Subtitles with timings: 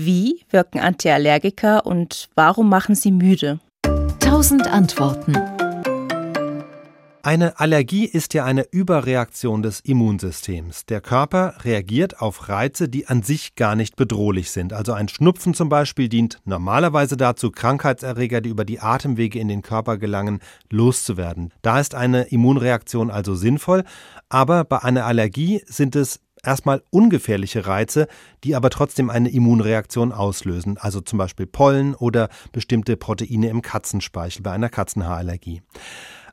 [0.00, 3.58] Wie wirken Antiallergika und warum machen sie müde?
[4.20, 5.32] Tausend Antworten.
[7.24, 10.86] Eine Allergie ist ja eine Überreaktion des Immunsystems.
[10.86, 14.72] Der Körper reagiert auf Reize, die an sich gar nicht bedrohlich sind.
[14.72, 19.62] Also ein Schnupfen zum Beispiel dient normalerweise dazu, Krankheitserreger, die über die Atemwege in den
[19.62, 20.38] Körper gelangen,
[20.70, 21.52] loszuwerden.
[21.60, 23.82] Da ist eine Immunreaktion also sinnvoll,
[24.28, 28.08] aber bei einer Allergie sind es erstmal ungefährliche Reize,
[28.42, 34.42] die aber trotzdem eine Immunreaktion auslösen, also zum Beispiel Pollen oder bestimmte Proteine im Katzenspeichel
[34.42, 35.62] bei einer Katzenhaarallergie.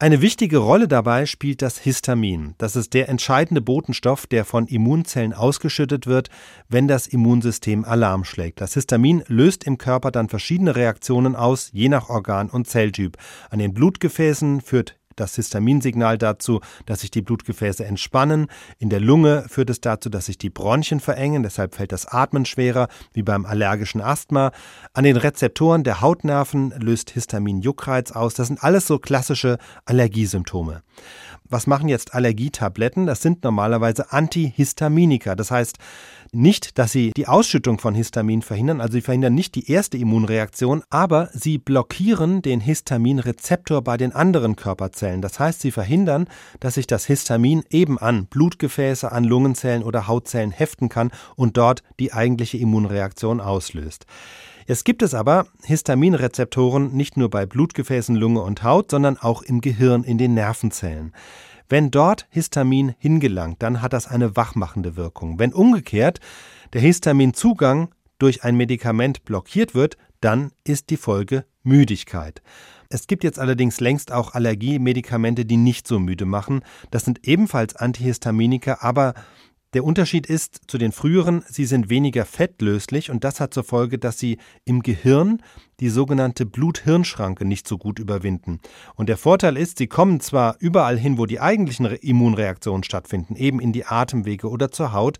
[0.00, 2.54] Eine wichtige Rolle dabei spielt das Histamin.
[2.58, 6.30] Das ist der entscheidende Botenstoff, der von Immunzellen ausgeschüttet wird,
[6.68, 8.60] wenn das Immunsystem Alarm schlägt.
[8.60, 13.16] Das Histamin löst im Körper dann verschiedene Reaktionen aus, je nach Organ und Zelltyp.
[13.50, 18.46] An den Blutgefäßen führt das Histaminsignal dazu, dass sich die Blutgefäße entspannen.
[18.78, 22.44] In der Lunge führt es dazu, dass sich die Bronchien verengen, deshalb fällt das Atmen
[22.44, 24.52] schwerer, wie beim allergischen Asthma.
[24.92, 28.34] An den Rezeptoren der Hautnerven löst Histamin Juckreiz aus.
[28.34, 30.82] Das sind alles so klassische Allergiesymptome.
[31.50, 33.06] Was machen jetzt Allergietabletten?
[33.06, 35.34] Das sind normalerweise Antihistaminika.
[35.34, 35.78] Das heißt,
[36.32, 40.82] nicht, dass sie die Ausschüttung von Histamin verhindern, also sie verhindern nicht die erste Immunreaktion,
[40.90, 45.07] aber sie blockieren den Histaminrezeptor bei den anderen Körperzellen.
[45.16, 46.28] Das heißt, sie verhindern,
[46.60, 51.82] dass sich das Histamin eben an Blutgefäße, an Lungenzellen oder Hautzellen heften kann und dort
[51.98, 54.06] die eigentliche Immunreaktion auslöst.
[54.66, 59.62] Es gibt es aber Histaminrezeptoren nicht nur bei Blutgefäßen, Lunge und Haut, sondern auch im
[59.62, 61.14] Gehirn, in den Nervenzellen.
[61.70, 65.38] Wenn dort Histamin hingelangt, dann hat das eine wachmachende Wirkung.
[65.38, 66.20] Wenn umgekehrt
[66.74, 72.42] der Histaminzugang durch ein Medikament blockiert wird, dann ist die Folge Müdigkeit.
[72.88, 76.62] Es gibt jetzt allerdings längst auch Allergiemedikamente, die nicht so müde machen.
[76.90, 79.14] Das sind ebenfalls Antihistaminika, aber
[79.74, 83.98] der Unterschied ist zu den früheren, sie sind weniger fettlöslich und das hat zur Folge,
[83.98, 85.42] dass sie im Gehirn
[85.80, 88.60] die sogenannte Blut-Hirn-Schranke nicht so gut überwinden.
[88.94, 93.60] Und der Vorteil ist, sie kommen zwar überall hin, wo die eigentlichen Immunreaktionen stattfinden, eben
[93.60, 95.18] in die Atemwege oder zur Haut,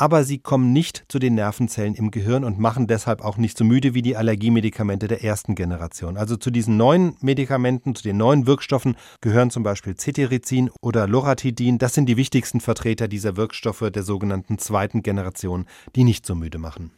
[0.00, 3.64] aber sie kommen nicht zu den Nervenzellen im Gehirn und machen deshalb auch nicht so
[3.64, 6.16] müde wie die Allergiemedikamente der ersten Generation.
[6.16, 11.76] Also zu diesen neuen Medikamenten, zu den neuen Wirkstoffen gehören zum Beispiel Cetirizin oder Loratidin.
[11.76, 16.56] Das sind die wichtigsten Vertreter dieser Wirkstoffe der sogenannten zweiten Generation, die nicht so müde
[16.56, 16.92] machen.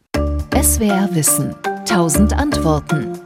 [0.54, 1.56] SWR Wissen.
[1.84, 3.21] Tausend Antworten.